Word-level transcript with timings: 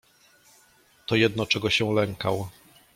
"To 1.05 1.15
jedno, 1.15 1.45
czego 1.45 1.69
się 1.69 1.93
lękał." 1.93 2.49